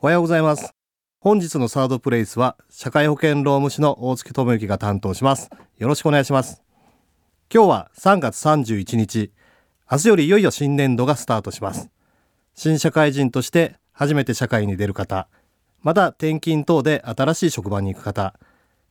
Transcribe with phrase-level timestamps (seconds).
[0.00, 0.70] おはようございます。
[1.18, 5.50] 本日のサードプレイスは社会保険労務士の大月智之が担当します。
[5.76, 6.62] よろしくお願いします。
[7.52, 9.32] 今日は3月31日
[9.90, 11.90] 明日よりいよいよ新年度がスタートします。
[12.54, 15.26] 新社会人として初めて社会に出る方
[15.82, 18.38] また転勤等で新しい職場に行く方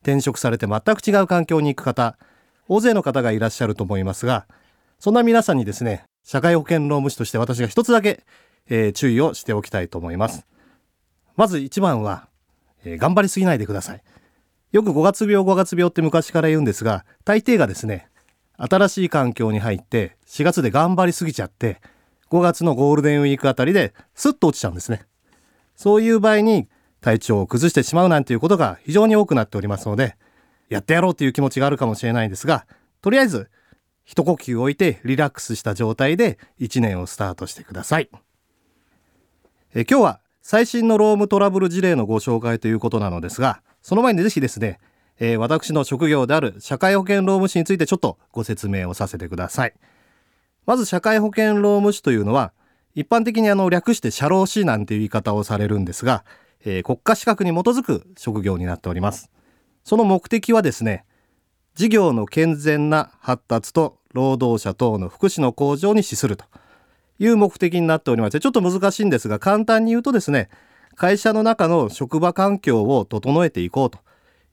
[0.02, 2.18] 転職されて全く違う環境に行く方
[2.68, 4.46] 大勢の方がいらっしゃると思いますが
[5.00, 8.26] そんな皆さんにですね社会保険労務士として私が一つだけ、
[8.68, 10.46] えー、注意をしておきたいと思います。
[11.38, 12.28] まず一番は、
[12.84, 14.04] えー、頑張りすぎないでください。
[14.74, 18.10] よく5月病5月病って昔から言うんですが、大抵がですね、
[18.57, 21.80] 新しい環境に入って4月で頑張りすぎちゃって、
[22.30, 25.06] 5月のゴールデンウィークあたりでスッと落ちちゃうんですね。
[25.75, 26.68] そういう場合に
[27.02, 30.18] 体調を崩してしまうなんていうことが非常に多くなっておりますので、
[30.69, 32.66] やってやろうという気持ちがあるかもしれないんですが、
[33.02, 33.50] とりあえず
[34.03, 38.09] 一呼吸置いてリラックスした状態で1年をスタートしてください。
[39.75, 44.80] え今日は最新のロームトラブル事例のご紹介ということなのですが、その前にぜひですね、
[45.19, 49.73] えー、私の職業である社会保険労務士についてちょっとご説明をさせてください。
[50.66, 52.53] まず社会保険労務士というのは、
[52.95, 56.23] 一般的にあの略して社労士なんていう言い方をされるんですが、
[56.63, 59.29] えー、国家資格に基づく職業になっております。
[59.83, 61.03] その目的はですね、
[61.75, 66.45] 事業の健全な発達と労働者等の福祉の向上に資すると。
[67.19, 70.49] いう目的になっておりましてちょっと難しいんですが簡単に言うとですね
[70.95, 73.99] 会社の中の職場環境を整えていこうと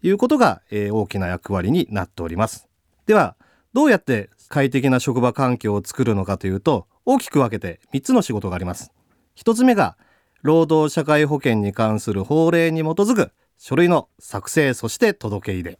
[0.03, 2.69] いうことが、えー、大きな役割になっております。
[3.07, 3.37] では
[3.73, 8.93] どうやって快適な職場環境を作るのかというと大きく分けて3つの仕事があります。
[9.37, 9.97] 1つ目が
[10.43, 15.79] 労働社会保険に関する法令に基づく書類の作成そして届け入れ。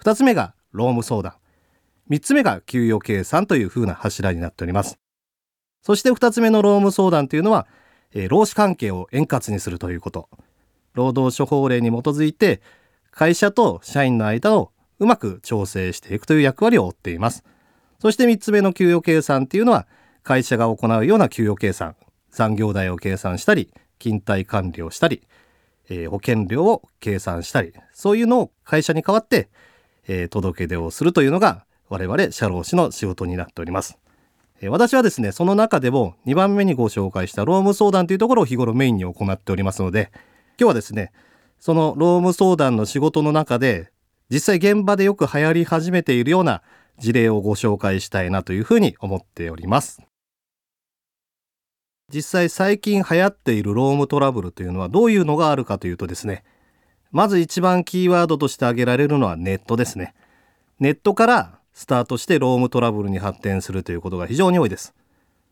[0.00, 1.34] 2つ目が労務相談。
[2.08, 4.98] 3つ目が給与計算というふうな柱になっております。
[5.82, 7.66] そして2つ目の労務相談というのは、
[8.12, 10.28] えー、労使関係を円滑にするということ。
[10.94, 12.60] 労働処方令に基づいて
[13.12, 17.44] 会社と社員の間をうまく調整していくという役割を負っています。
[18.00, 19.86] そして3つ目の給与計算っていうのは
[20.22, 21.96] 会社が行うような給与計算、
[22.30, 25.22] 残業代を計算したり、勤怠管理をしたり、
[25.88, 29.48] えー、保険料を計算したり、そういうのを会社に代わって、
[30.06, 33.98] えー、届け出をするというのが我々社労士の仕事になっております。
[34.66, 40.10] 私はですね、その中でも2番目にご紹介した労務相談というところを日頃メインに行っておりますので、
[40.58, 41.12] 今日はですね、
[41.60, 43.92] その労務相談の仕事の中で、
[44.30, 46.62] 実際現場でよく流行り始めているような
[46.98, 50.02] 事例をご紹介したいなというふうに思っております。
[52.12, 56.42] 実際最近流行っている労務トラブルというのはどういうのがあるかというとですね、
[57.10, 60.14] まず一番キーワードとして挙げられるのはネットですね。
[60.80, 64.94] ネットからスタートしてロームトラブルに発展するということが非常に多いです。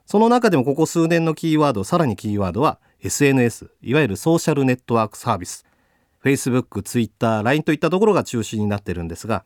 [0.06, 5.64] その中でもここ数年のキーワード、さらにキーワードは SNS、いわゆるソーシャルネットワークサービス、
[6.24, 9.44] Facebook、Twitter、LINE といったところが中心になっているんですが、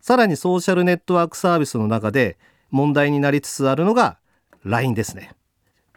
[0.00, 2.38] さらにソーシャルネットワークサービスの中で
[2.70, 4.20] 問題になりつつあるのが
[4.62, 5.34] LINE ですね。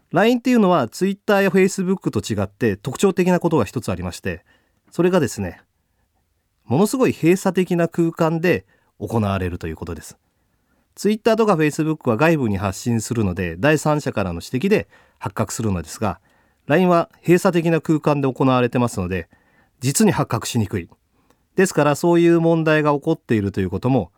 [0.10, 4.44] LINE っていうのは Twitter や Facebook と違って特徴的なことが一つありまして、
[4.90, 5.62] それがですね、
[6.66, 8.66] ものすごい閉鎖的な空間で
[8.98, 10.18] 行われるということです。
[10.96, 14.88] ツイッターとかフェイスブックは外部に発信するので第三者からの指摘で
[15.18, 16.20] 発覚するのですが
[16.68, 19.30] LINE は閉鎖的な空間で行われてますので
[19.80, 20.90] 実に発覚しにくい
[21.56, 24.12] ですからそういう問題が起こっているということも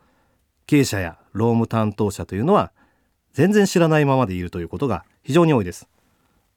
[0.66, 2.72] 経営者や労務担当者というのは
[3.32, 5.88] 全然知らないままでいるということが非常に多いです。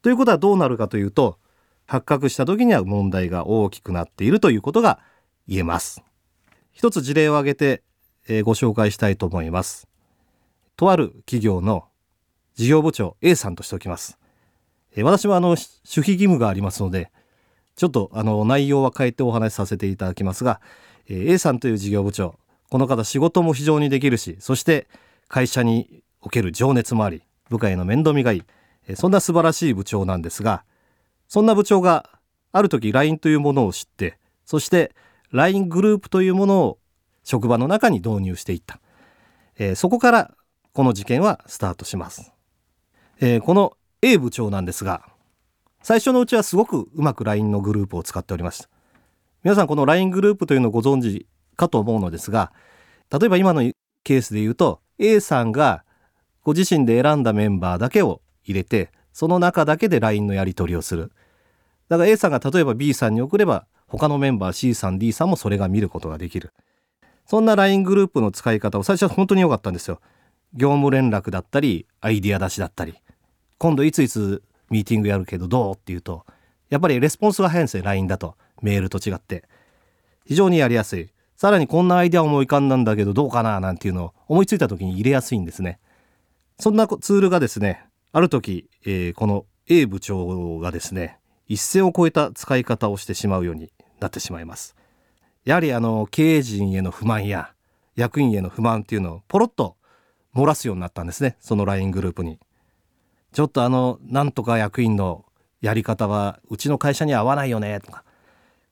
[0.01, 1.38] ということはどうなるかというと
[1.86, 5.00] 発覚した時には問題が大きくなっているということが
[5.47, 6.01] 言えます。
[6.72, 7.84] 一つ事例を挙げて、
[8.30, 9.88] えー、ご紹介したいと思います。
[10.79, 11.90] とある企業の
[12.56, 14.17] 事業部長 A さんとしておきます。
[14.95, 17.12] え私はあの守秘義務がありますので
[17.75, 20.62] ちょっとあの内容は変えてお話しさせていただきますが、
[21.09, 22.39] え A さんという事業部長
[22.69, 24.88] この方仕事も非常にできるしそして
[25.28, 28.44] 会社における情熱もあり部下への面倒見がいい、
[28.88, 30.63] えそんな素晴らしい部長なんですが
[31.28, 32.09] そんな部長が
[32.53, 34.95] ある時 LINE というものを知ってそして
[35.33, 36.77] LINE グループというものを
[37.25, 38.80] 職場の中に導入していった、
[39.57, 40.36] えそこから
[40.79, 42.31] この事件はスタートします、
[43.19, 45.03] えー、この A 部長なんですが
[45.83, 48.69] 最初のうちはすごくうまく LINE のグループを使っておりました。
[49.43, 51.27] 皆さんこの LINE グループというのをご存知
[51.57, 52.53] かと思うのですが
[53.11, 53.69] 例えば今の
[54.05, 55.83] ケースで言うと A さんが
[56.43, 61.11] ご自身で選んだメンバーだけを入れてその中だけで LINE のやり取りをする。
[61.89, 66.53] だから A さんが例えば B さんに送れば他のメンバー C さん D さんもそれが見ることができる。
[67.25, 69.99] そんな LINE グループの使い方を最初は本当に良かったんですよ。
[70.54, 72.96] 業務連絡だったりアイディア出しだったり
[73.57, 76.25] 今度いついつミーティングやるけどどうって言うと
[76.69, 78.36] やっぱりレスポンスが早いんですよ LINE だと。
[78.62, 79.46] メールと違って。
[80.25, 81.10] 非常にやりやすい。
[81.36, 85.80] さらにこんなアイデア思い浮かんだんだけどどうかななんていうのを思いついた時に入れやすいんですね。
[86.60, 91.18] そんなツールがですねある時、えー、この A 部長がですね
[91.48, 94.75] 一線を越えた使い方をしてしまうようになってしまいます。
[95.46, 97.54] やはりあの経営陣への不満や
[97.96, 99.78] 役員への不満っていうのをポロッと
[100.35, 102.39] 漏らすようになったんですねその LINE グループに。
[103.31, 105.25] ちょっとあのなんとか役員の
[105.61, 108.03] やり方はうちの会社に合わないよねとか。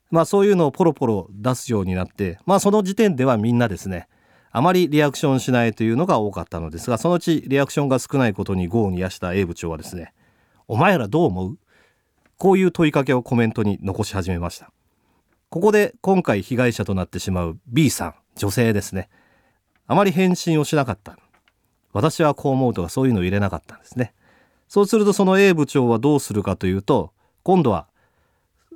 [0.09, 4.07] まあそういうのをポロポロ出すようになってまあその時点ではみんなですね
[4.51, 10.13] あまりリアクションしないというのが多かったのですがそのうちリアクションが少ないことに業を煮やした A 部長はですね
[10.67, 11.57] お前らどう思う？
[12.37, 14.71] こういう問いかけをコメントに残し始めました。
[15.49, 19.09] ここで今回被害者となってしまう B さん女性ですね。
[19.87, 21.17] あまり返信をしなかった。
[21.93, 24.13] 私はこう思うとかそういうのを入れなかったんですね。
[24.67, 27.13] そうするとその A 部長はどうするかというと
[27.43, 27.87] 今度は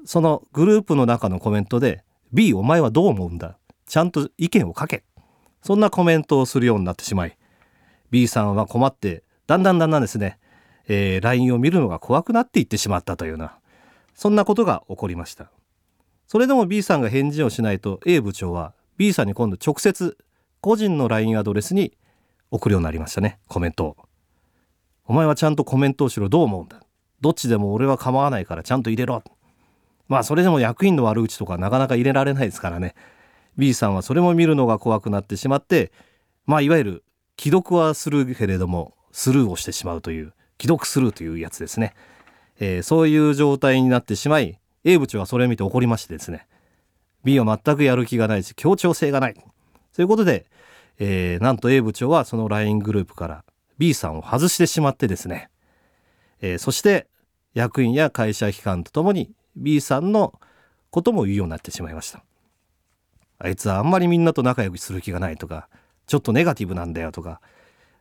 [0.06, 2.04] そのグループの中のコメントで
[2.34, 3.58] B お前はどう思うんだ？
[3.86, 5.04] ちゃんと意見を書け。
[5.62, 7.38] そんなコメントをするようになってしまい
[8.10, 10.40] B さんは困ってだんだんだんだんですね、
[10.88, 13.58] えー、LINE を見るのが怖くなっていってしまったというような
[14.16, 15.52] そんなことが起こりました。
[16.26, 20.18] それでも B さんが返事をしないと A 部長は B さんに今度直接
[20.62, 21.94] 個人の LINE アドレスに
[22.52, 23.98] 送るようになりましたねコメント
[25.06, 26.80] お前はちゃんとコメントをしろどう思うんだ？
[27.20, 29.24] どっちでも俺は構わないからちゃんと入れろ。
[30.08, 32.96] まあそれでも役員の悪口とかなかなか入れられないですからね。
[33.58, 35.92] B さんはそれも見るのが怖くなってしまって
[36.46, 37.04] まあいわゆる
[37.38, 41.94] 既読はするけれどもスルーをしてしまうという既読するというやつですね、
[42.60, 46.48] えー、そういう状態になってしまい A 部長はそれを見て怒りましてですね。
[47.24, 49.36] B は全くやる気がないし協調性がない。
[49.94, 50.46] ということで、
[51.04, 53.44] えー、なんと A 部長はその LINE グループから
[53.80, 55.50] B さんを外してしまってですね、
[56.42, 57.08] えー、そして
[57.56, 60.40] 役員や会社機関とともに B さんの
[60.92, 62.24] ことも言うようになってしまいました。
[63.40, 65.70] あいつはあんまりみんなと仲良くする気がないとか
[66.06, 67.42] ちょっとネガティブなんだよとか。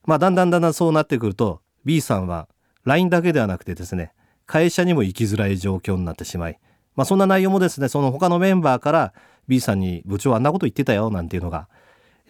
[0.05, 2.49] まあだんだんだんだんそうなってくると B さんは
[2.85, 4.13] LINE だけではなくてですね
[4.45, 6.59] 会社にも行きづらい状況になってしまい
[6.97, 9.15] まあそんな内容もですねその他のメンバーから
[9.49, 11.69] B さんに部長あんなこと言ってたよなんていうのが、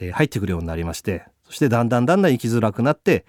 [0.00, 3.24] えー、入ってくるようになりましてそしてだんだんだんだん生きづらくなって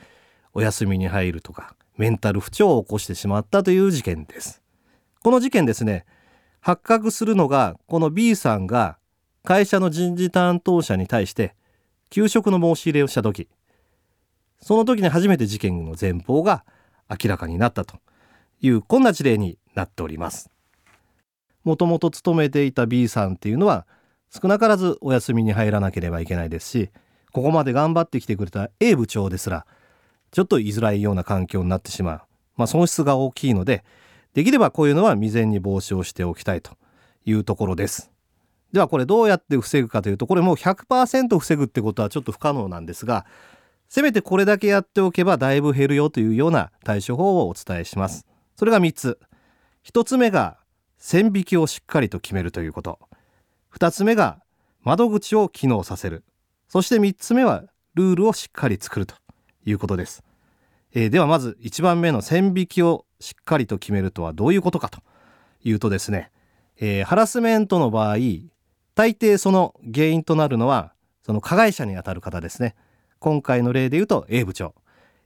[0.53, 4.61] お休みに入るとかメンタル不調を起こしてしまったという事件です。
[5.23, 6.05] この事件ですね
[6.59, 8.97] 発覚するのがこの B さんが
[9.43, 11.55] 会社の人事担当者に対して
[12.09, 13.47] 給食の申し入れをした時。
[14.63, 16.63] その時に初めて事件の前方が
[17.09, 17.97] 明らかになったと
[18.61, 20.51] いうこんな事例になっております。
[21.63, 23.87] もともと勤めていた B さんっていうのは
[24.31, 26.89] 少なからずお休みに入らなければいけないですし
[27.31, 29.65] ここまで頑張ってきてくれた A 部長ですら
[30.31, 32.21] ちょっと言いづらいような環境になってしまう、
[32.55, 33.83] まあ、損失が大きいので
[34.33, 36.77] できればこういうのは未然に防止をしておきたいと
[37.25, 38.09] いうところです。
[38.71, 43.25] ではこれどうやって防ぐかというとこれもう100%防ぐってことはちょっと不可能なんですが
[43.89, 48.25] せめてこれだけやっておけばだいぶ減るよというような対処法をお伝えします。
[48.55, 49.19] それが3つ。
[49.83, 50.57] 1つ目が
[50.97, 52.99] 線引きをしっかりと決めるということ。
[53.73, 54.41] 2つ目が
[54.83, 56.23] 窓口を機能させる。
[56.67, 57.63] そして3つ目は
[57.95, 59.15] ルールをしっかり作ると
[59.65, 60.23] いうことです、
[60.93, 64.99] えー、ではまず1番目の線引きをしっかりと決めるとはどういうことかと
[65.63, 66.31] いうとですね、
[66.79, 68.15] えー、ハラスメントの場合
[68.95, 72.75] 大抵その原因となるのはその加害者にあたる方ですね。
[73.19, 74.73] 今回の例で言うと A 部長。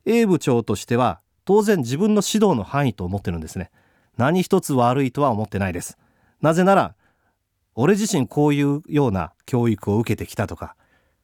[0.05, 3.71] A 部長としては当然自分の指導の範囲と思ってるんですね。
[4.17, 5.97] 何一つ悪いとは思ってないです。
[6.41, 6.95] なぜなら
[7.75, 10.75] 俺自身こういうような教育を受けてきたとか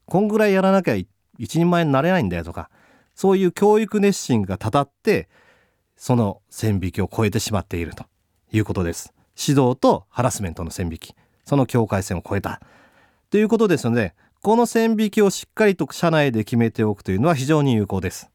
[0.05, 2.70] こんぐらいやらなきゃ一人前になれないんだよとか
[3.15, 5.29] そういう教育熱心がたたって
[5.96, 8.05] その線引きを超えてしまっていると
[8.51, 9.13] いうことです。
[9.38, 11.15] 指導とハラスメントの線引き。
[11.46, 12.60] その境界線を超えた。
[13.29, 18.29] ということですのでこの線引きをしっかりと社内で決めておくというのは非常に有効です。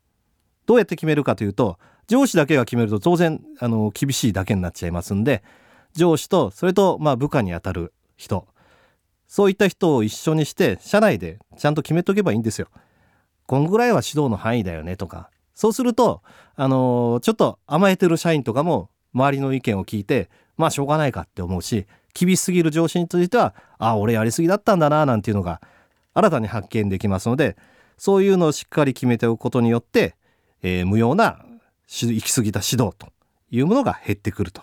[0.66, 5.42] どうやって決めるかというと上司だけが決めると当然あの厳しいだけになっちゃいますんで
[5.92, 8.46] 上司とそれとまあ部下にあたる人。
[9.26, 12.68] そういった人を一緒にして社内でちゃんと決めとけばいいんですよ。
[13.46, 15.30] こんぐらいは指導の範囲だよねとか。
[15.54, 16.22] そうすると
[16.54, 25.62] あのー、ちょっと甘えてる社員とかも周りの意見を聞いてまあしょうがないかって思うし厳しすぎる上司についてはああ俺やりすぎだったんだななんていうのが
[26.12, 27.56] 新たに発見できますので
[27.96, 30.14] そういうのをしっかり決めておくことによって、
[30.62, 31.44] えー、無用な
[31.88, 33.08] 行き過ぎた指導と
[33.50, 34.62] いうものが減ってくると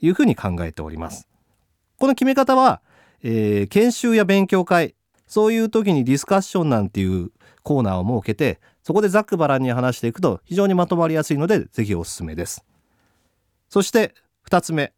[0.00, 1.28] いうふうに考えております。
[1.98, 2.80] この決め方は、
[3.22, 4.94] えー、研修や勉強会
[5.26, 7.30] そういう時にディスカッションなんていう
[7.62, 12.64] コーナーを設けてそこでざっくばらんに話していくと非常にまとまりやすいのでぜひおすすめです。
[13.68, 14.14] そして
[14.48, 14.92] 2つ目。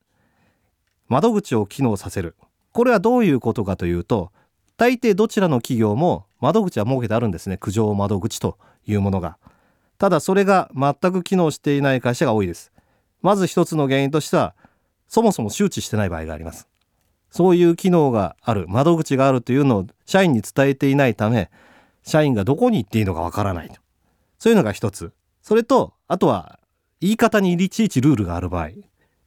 [1.09, 2.35] 窓口を機能させる。
[2.73, 4.33] これはどういうことかというと
[4.77, 7.59] 大抵どちらの企業も窓口は設けてあるんですね。
[7.59, 9.39] 苦情窓口というものが。
[9.99, 12.73] ただそれが全く機能していない会社が多いです。
[13.23, 14.55] まず一つの原因としては
[15.07, 16.67] そもそも周知してない場合があります。
[17.35, 21.51] そういう機能がある窓口があるというのを社員に伝えていないため
[22.05, 23.81] 社員がどこに行っていいのかわからないと。
[24.39, 25.13] そういうのが一つ。
[25.43, 26.61] それとあとは
[27.01, 28.69] 言い方にいちいちルールがある場合。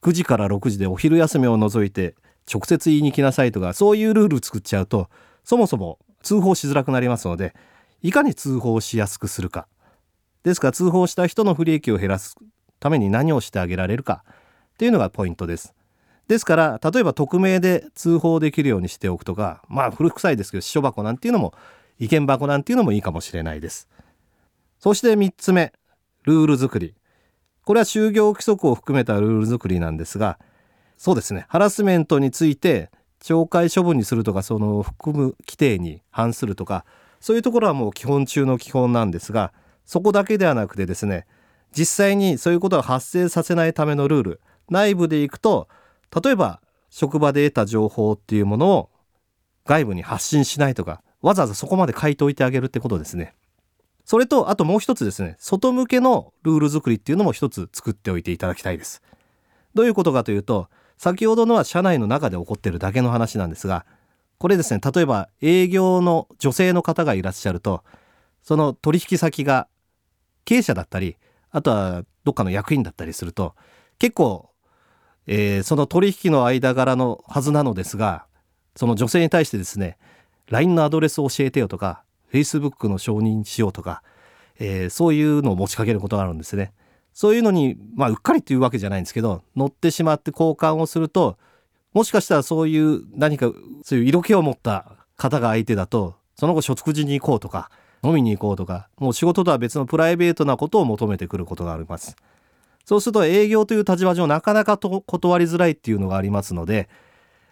[0.00, 2.14] 9時から6時でお昼休みを除いて
[2.50, 5.10] 直接言いに来なさいとかそういうルール作っちゃうと
[5.44, 7.54] そもそも通報しづらくなりますので
[8.00, 9.68] いかに通報しやすくするか。
[10.44, 12.36] ですから通報した人の不利益を減らす
[12.80, 14.24] ために何をしてあげられるか
[14.72, 15.74] っていうのがポイントです。
[16.28, 21.54] ですから例えば匿名で通報できるようにしておくとかまあ古臭いですけど私書箱なんていうのも
[21.98, 23.88] 意見箱なんていうのもいいかもしれないです。
[24.78, 25.72] そして3つ目
[26.24, 26.94] ルール作り。
[27.64, 30.38] これは就業規則を含めたルール作りなんですが
[30.96, 32.90] そうですねハラスメントについて
[33.22, 36.86] 懲戒処分にするとかその含む規定に反するとか
[37.20, 39.52] そういうところはもう基本中の基本なんですが
[39.84, 41.26] そこだけではなくてですね
[41.76, 45.68] 実際にそういうことを発生させないためのルール内部でいくと
[46.14, 46.60] 例えば
[46.90, 48.90] 職場で得た情報っていうものを
[49.66, 53.34] 外部に発信しないとかわざわざそこまで書いておいてあげるってことですね。
[54.04, 55.36] それとあともう一つですね。
[55.38, 59.02] 外向けのルール作りっていうのも一つ作っておいていただきたいです。
[59.74, 63.86] どういうことかというと先ほどのは社内の中で起こってるだけの話なんですが
[64.38, 67.84] これですね例えば営業の女性の方がいらっしゃると
[68.42, 69.68] その取引先が
[70.44, 71.16] 経営者だったり
[71.50, 73.54] あとはどっかの役員だったりすると
[73.98, 74.50] 結構、
[75.28, 78.24] えー、その取引の間柄のはずなのですが
[78.74, 79.96] その女性に対してですね
[80.48, 84.02] LINE のアドレスを教えてよとか Facebook の承認しようとか、
[84.58, 86.72] えー、そういうのを持ちかけることがあるんですね。
[87.12, 91.36] そういうのに、まあ、うっかりっていうわけじゃないんですけど、乗ってしまって交換をすると、
[91.92, 93.50] もしかしたらそういう何か、
[93.82, 97.70] そういう色気を持った方が相手だと、その後食事に行こうとか、
[98.04, 102.14] 飲みに行こうとか、もう仕事とは別のプライベートなことを求めてくることがあります。
[102.88, 106.88] そうすると営業という立場上なかなかと断りづらいっていうのがありますので、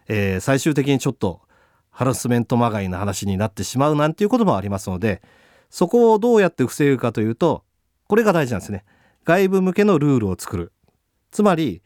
[0.09, 1.43] えー、最終的にちょっと
[1.91, 5.21] ハラスメントまがいな話になってしまうなんていうこともありますので、
[5.69, 7.65] そこをどうやって防ぐかというと、
[8.07, 8.85] これが大事なんですね。
[9.27, 10.73] 外部向けのルールを作る
[11.33, 11.83] つまり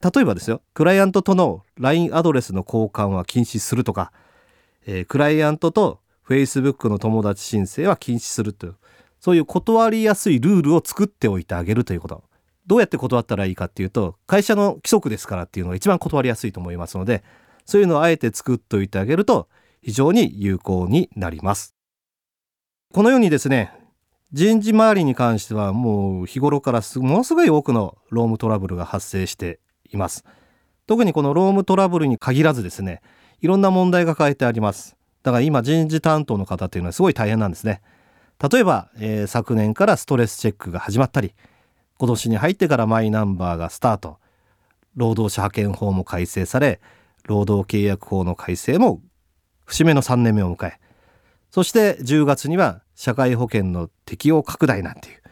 [0.00, 4.12] 例えばですよクライアントとの LINE アドレスの交換は禁止するとか、
[4.86, 8.76] えー、クライアントと Facebook の友達申請は禁止するという
[9.20, 12.22] そういう断りやすいルールを作っておいてあげるということ
[12.66, 17.22] どうやって断ったらいいかっていうと会社の規則ですからっていうのが一番断りやすいと思いますので
[17.64, 19.48] そういうのをあえて作っておいてあげると
[19.82, 21.74] 非常に有効になります。
[22.92, 23.72] このようにですね
[24.32, 29.60] 人事周りに関してはもう日頃からものすごい多くのロームトラブルが発生して
[29.92, 30.24] います。
[30.86, 33.02] 特にこのロームトラブルに限らずですね
[33.40, 34.96] いろんな問題が書いてあります。
[35.22, 37.82] だから今人事担当の方っていうのはすごい大変なんですね。
[38.50, 41.34] 例えば、えー、昨年からストレスチェックが始まったり
[41.98, 44.18] 今年に入ってからマイナンバーがスタート。
[44.96, 46.80] 労働者派遣法も改正され
[47.24, 49.00] 労働契約法の改正も
[49.66, 50.80] 節目の3年目を迎え
[51.50, 55.22] そして10月には社会保険の適用拡大なんていう、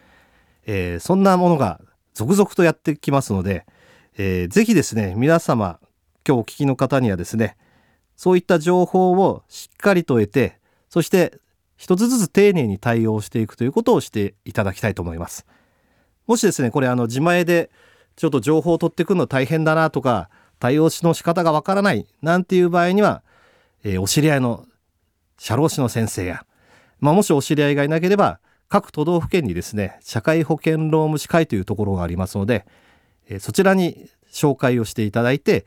[0.67, 1.81] えー、そんなものが
[2.13, 3.67] 続々とやってきますので、
[4.17, 5.81] えー、ぜひですね皆様
[6.27, 7.57] 今日お聞きの方にはですね
[8.17, 11.39] そういった情報をしっかりと得てそして
[11.77, 15.45] 一つずつ丁寧に対応していくということをしていただきたいと思います。
[16.27, 17.71] もしですねこれあの自前で
[18.17, 23.23] ちょっと情報を取ってくるの大変だなとか対応しの仕方がわからないなんていう場合には、
[23.83, 24.67] えー、お知り合いの
[25.39, 26.47] 社労士の先生や
[27.01, 28.41] まあ、もしお知り合いがいなければ
[28.71, 32.65] 各都道府県にですね社会保険労務士会というところがありますので、
[33.29, 35.67] えー、そちらに紹介をしていただいて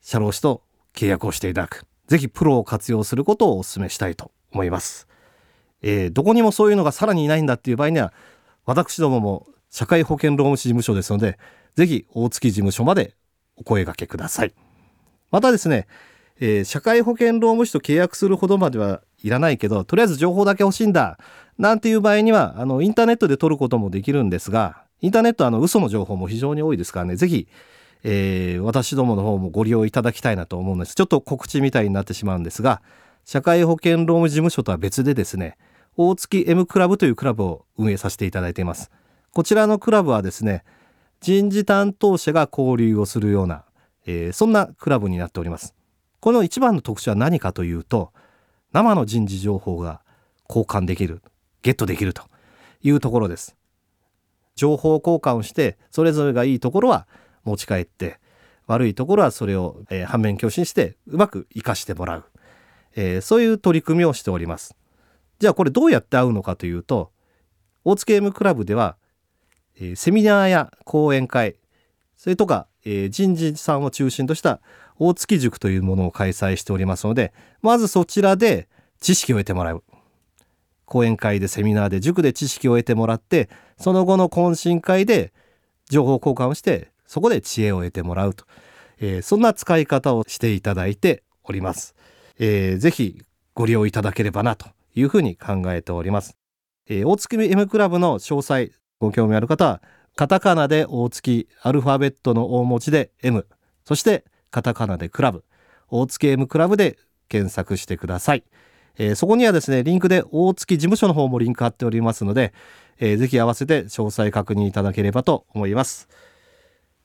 [0.00, 0.62] 社労士と
[0.94, 1.86] 契約をしていただく。
[2.06, 5.08] ぜひプロを活用することをお勧めしたいと思います、
[5.82, 8.12] えー、どこにもそういうのがさらにいないんだっていう場合には
[8.66, 11.36] 私どもも社会保険労務士事務所ですので
[11.74, 13.16] ぜひ大月事務所まで
[13.56, 14.54] お声掛けください。
[15.32, 15.88] またですね、
[16.38, 21.18] えー、社会保険労務士と契約するほどまではいらないけどとりあえず情報だけ欲しいんだ
[21.58, 27.48] なんていう場合にはあのインターネットで取ることもできるんですがインターネットはあの嘘の情報も非常に多いですからね是非
[28.04, 30.94] えー、私どもの方もご利用いただきたいなと思うんです。
[30.94, 32.82] ちょっと告知みたいになってしまうんですが
[33.24, 35.56] 社会保険労務事務所とは別でですね
[35.96, 38.90] 大月 M クラブというクラブを運営させていただいています。
[39.34, 40.62] こちらのクラブはですね
[41.20, 43.64] 人事担当者が交流をするような、
[44.06, 45.74] えー、そんなクラブになっております。
[46.20, 48.12] この一番の特徴は何かというと
[48.72, 50.02] 生の人事情報が
[50.48, 51.20] 交換できる
[51.62, 52.22] ゲットできると
[52.82, 53.56] いうところです。
[54.54, 57.08] 情報交換をしてそれぞれがいいところは
[57.42, 58.20] 持ち帰って
[58.68, 62.24] 悪いところはそれを、えー、反面教師にしてうまく活かしてもらう、
[62.94, 64.76] えー、そういう取り組みをしております。
[65.40, 67.10] じゃあこれどうやって会うのかというと
[67.82, 68.96] 大津ゲームクラブでは、
[69.76, 71.56] えー、セミナーや講演会
[72.16, 74.60] それとか、えー、人事さんを中心とした
[74.98, 78.68] 大月塾というものを開催しておりますのでまずそちらで
[79.00, 79.84] 知識を得てもらう。
[80.86, 85.32] 講演会でセミナーで塾で知識を得てもらってその後の懇親会で
[85.88, 88.44] 情報交換をしてそこで知恵を得てもらうと、
[88.98, 91.94] えー、そんな使い方をしていただいております、
[92.38, 93.22] えー、ぜひ
[93.54, 96.36] ご利用いただければなというふうに考えております、
[96.88, 99.82] えー、大月 M クラブの詳細ご興味ある方は
[100.16, 103.46] カタカナで大月アルファベットの大文字で M
[103.84, 105.44] そしてカタカナでクラブ。
[105.88, 106.98] 大月 M クラブで
[107.28, 108.44] 検索してください、
[108.96, 112.52] えー、そこにはですねリンクで大月事務所の方もリンク貼っておりますので、
[112.98, 116.08] えー、ぜひ合わせて詳細確認いただければと思います。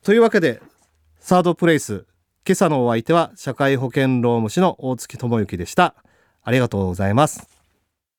[0.04, 0.62] というわけで
[1.20, 2.06] サードプレイス。
[2.48, 5.94] 今朝のお相手は社会保険労務士の大月智之でした。
[6.42, 7.59] ありがとうございます。